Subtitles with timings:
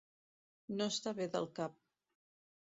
[0.79, 1.77] No estar bé del cap.